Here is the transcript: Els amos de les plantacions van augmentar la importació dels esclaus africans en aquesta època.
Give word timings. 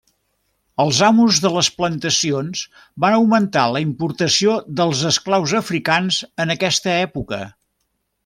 Els 0.83 0.99
amos 1.07 1.35
de 1.43 1.49
les 1.55 1.67
plantacions 1.81 2.63
van 3.05 3.17
augmentar 3.17 3.65
la 3.75 3.83
importació 3.87 4.55
dels 4.81 5.03
esclaus 5.11 5.55
africans 5.61 6.17
en 6.45 6.55
aquesta 6.57 6.97
època. 7.07 7.43